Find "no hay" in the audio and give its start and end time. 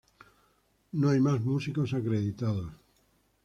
0.93-1.19